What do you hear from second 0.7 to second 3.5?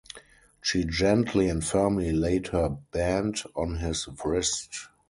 gently and firmly laid her band